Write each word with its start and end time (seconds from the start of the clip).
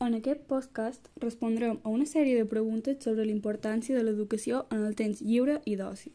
En 0.00 0.14
aquest 0.14 0.44
podcast 0.46 1.08
respondrem 1.18 1.80
a 1.82 1.90
una 1.90 2.04
sèrie 2.06 2.36
de 2.38 2.46
preguntes 2.46 3.00
sobre 3.02 3.24
la 3.26 3.32
importància 3.34 3.96
de 3.96 4.04
l'educació 4.06 4.60
en 4.70 4.84
el 4.86 4.94
temps 4.94 5.18
lliure 5.26 5.56
i 5.66 5.74
d'oci. 5.80 6.12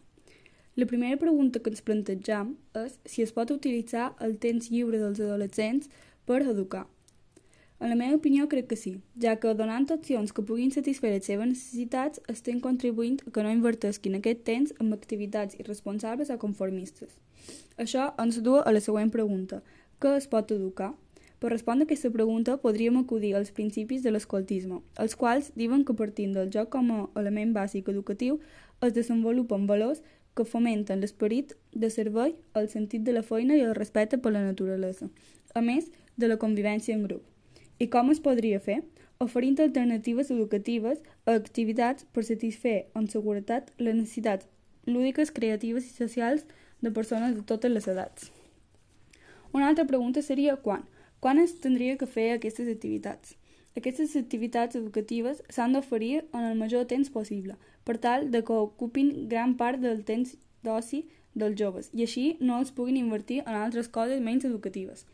La 0.79 0.87
primera 0.87 1.19
pregunta 1.19 1.59
que 1.59 1.69
ens 1.73 1.83
plantegem 1.83 2.53
és 2.79 2.95
si 3.03 3.25
es 3.25 3.35
pot 3.35 3.51
utilitzar 3.51 4.13
el 4.23 4.37
temps 4.45 4.71
lliure 4.71 5.03
dels 5.03 5.19
adolescents 5.19 5.91
per 6.23 6.39
educar. 6.45 6.85
En 7.83 7.91
la 7.91 7.99
meva 7.99 8.15
opinió 8.15 8.47
crec 8.47 8.71
que 8.71 8.79
sí, 8.79 8.95
ja 9.19 9.35
que 9.35 9.51
donant 9.59 9.91
opcions 9.91 10.31
que 10.31 10.47
puguin 10.47 10.71
satisfer 10.71 11.11
les 11.11 11.27
seves 11.27 11.51
necessitats 11.51 12.23
estem 12.31 12.63
contribuint 12.63 13.19
a 13.27 13.35
que 13.35 13.43
no 13.43 13.51
invertesquin 13.51 14.15
aquest 14.15 14.45
temps 14.47 14.71
en 14.79 14.95
activitats 14.95 15.59
irresponsables 15.59 16.31
o 16.31 16.39
conformistes. 16.39 17.19
Això 17.75 18.13
ens 18.15 18.39
du 18.47 18.61
a 18.61 18.71
la 18.71 18.79
següent 18.79 19.11
pregunta. 19.11 19.59
Què 19.99 20.15
es 20.15 20.31
pot 20.31 20.55
educar? 20.55 20.93
Per 21.43 21.49
respondre 21.51 21.83
a 21.83 21.87
aquesta 21.87 22.09
pregunta 22.09 22.53
podríem 22.55 22.95
acudir 22.95 23.33
als 23.35 23.49
principis 23.51 24.03
de 24.03 24.11
l'escoltisme, 24.13 24.77
els 25.03 25.15
quals 25.19 25.49
diuen 25.59 25.81
que 25.83 25.95
partint 26.01 26.31
del 26.37 26.47
joc 26.55 26.69
com 26.71 26.91
a 26.95 26.99
element 27.19 27.49
bàsic 27.57 27.89
educatiu 27.91 28.37
es 28.87 28.93
desenvolupen 28.95 29.65
valors 29.67 29.99
que 30.39 30.45
fomenten 30.47 31.01
l'esperit 31.03 31.51
de 31.73 31.89
servei, 31.91 32.31
el 32.55 32.69
sentit 32.71 33.03
de 33.03 33.11
la 33.17 33.25
feina 33.27 33.57
i 33.57 33.65
el 33.65 33.75
respecte 33.75 34.21
per 34.23 34.31
la 34.31 34.45
naturalesa, 34.45 35.09
a 35.53 35.59
més 35.59 35.91
de 36.15 36.29
la 36.31 36.39
convivència 36.39 36.95
en 36.95 37.03
grup. 37.09 37.27
I 37.75 37.89
com 37.91 38.13
es 38.15 38.23
podria 38.23 38.63
fer? 38.63 38.79
Oferint 39.19 39.59
alternatives 39.59 40.31
educatives 40.31 41.03
a 41.25 41.35
activitats 41.35 42.07
per 42.15 42.23
satisfer 42.23 42.77
amb 42.93 43.11
seguretat 43.11 43.75
les 43.83 43.99
necessitats 43.99 44.47
lúdiques, 44.87 45.35
creatives 45.35 45.91
i 45.91 45.93
socials 45.99 46.47
de 46.79 46.95
persones 46.95 47.35
de 47.35 47.43
totes 47.43 47.75
les 47.75 47.91
edats. 47.97 48.31
Una 49.51 49.67
altra 49.67 49.83
pregunta 49.83 50.23
seria 50.23 50.55
quan? 50.55 50.87
Quan 51.23 51.39
es 51.39 51.53
tindria 51.63 51.95
que 51.95 52.07
fer 52.13 52.23
aquestes 52.33 52.67
activitats? 52.67 53.37
Aquestes 53.79 54.11
activitats 54.19 54.75
educatives 54.75 55.37
s'han 55.55 55.71
d'oferir 55.71 56.17
en 56.19 56.47
el 56.49 56.57
major 56.59 56.83
temps 56.83 57.09
possible, 57.13 57.53
per 57.87 57.93
tal 58.05 58.25
de 58.31 58.41
que 58.43 58.57
ocupin 58.63 59.11
gran 59.31 59.53
part 59.61 59.79
del 59.79 60.01
temps 60.09 60.33
d'oci 60.67 60.97
dels 61.33 61.55
joves 61.61 61.85
i 61.93 62.03
així 62.03 62.23
no 62.41 62.57
els 62.59 62.73
puguin 62.75 62.97
invertir 62.99 63.37
en 63.45 63.55
altres 63.55 63.87
coses 63.87 64.19
menys 64.25 64.43
educatives. 64.49 65.05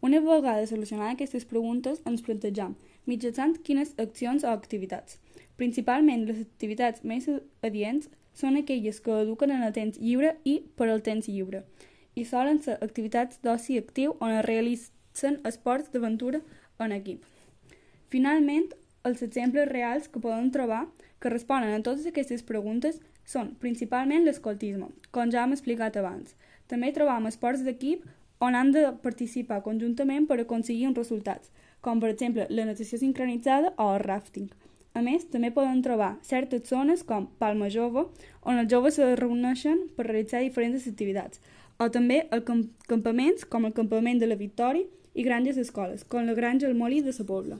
Una 0.00 0.18
vegada 0.24 0.66
solucionades 0.66 1.14
aquestes 1.14 1.46
preguntes, 1.52 2.00
ens 2.10 2.24
plantegem 2.26 2.74
mitjançant 3.06 3.54
quines 3.68 3.92
accions 4.06 4.42
o 4.42 4.50
activitats. 4.50 5.20
Principalment, 5.60 6.24
les 6.26 6.40
activitats 6.42 7.04
més 7.04 7.28
adients 7.68 8.08
són 8.34 8.58
aquelles 8.58 8.98
que 8.98 9.20
eduquen 9.20 9.54
en 9.54 9.62
el 9.62 9.76
temps 9.78 10.02
lliure 10.02 10.34
i 10.42 10.56
per 10.74 10.90
al 10.90 11.06
temps 11.06 11.30
lliure, 11.30 11.62
i 12.18 12.26
solen 12.32 12.58
ser 12.66 12.80
activitats 12.88 13.38
d'oci 13.46 13.78
actiu 13.78 14.16
on 14.18 14.34
es 14.40 14.44
realitzen 14.50 14.98
són 15.12 15.38
esports 15.48 15.92
d'aventura 15.92 16.40
en 16.78 16.92
equip. 16.96 17.24
Finalment, 18.12 18.70
els 19.08 19.22
exemples 19.24 19.68
reals 19.68 20.08
que 20.08 20.20
podem 20.22 20.50
trobar 20.54 20.86
que 21.20 21.30
responen 21.30 21.74
a 21.74 21.82
totes 21.82 22.06
aquestes 22.06 22.42
preguntes 22.46 22.98
són 23.24 23.52
principalment 23.62 24.26
l'escoltisme, 24.26 24.90
com 25.14 25.30
ja 25.30 25.44
hem 25.44 25.54
explicat 25.56 25.96
abans. 25.98 26.34
També 26.70 26.92
trobam 26.94 27.28
esports 27.30 27.62
d'equip 27.66 28.04
on 28.42 28.56
han 28.58 28.72
de 28.74 28.88
participar 29.04 29.62
conjuntament 29.62 30.26
per 30.26 30.40
aconseguir 30.42 30.88
uns 30.88 30.98
resultats, 30.98 31.52
com 31.80 32.00
per 32.02 32.10
exemple 32.10 32.46
la 32.50 32.66
natació 32.66 32.98
sincronitzada 32.98 33.72
o 33.78 33.92
el 33.94 34.02
rafting. 34.02 34.50
A 34.94 35.00
més, 35.00 35.24
també 35.32 35.50
poden 35.54 35.80
trobar 35.84 36.16
certes 36.26 36.68
zones 36.68 37.04
com 37.08 37.30
Palma 37.40 37.70
Jove, 37.72 38.08
on 38.42 38.58
els 38.60 38.70
joves 38.70 38.98
es 39.00 39.14
reuneixen 39.18 39.86
per 39.96 40.08
realitzar 40.08 40.42
diferents 40.44 40.88
activitats, 40.90 41.40
o 41.84 41.90
també 41.90 42.22
el 42.30 42.44
camp 42.46 42.64
campaments 42.88 43.44
com 43.44 43.66
el 43.66 43.74
campament 43.76 44.20
de 44.20 44.28
la 44.30 44.38
Victòria 44.38 44.86
i 45.14 45.24
granges 45.26 45.58
d'escoles, 45.58 46.04
com 46.08 46.26
la 46.26 46.34
granja 46.38 46.68
El 46.68 46.78
Molí 46.78 47.02
de 47.02 47.12
la 47.18 47.26
Pobla. 47.26 47.58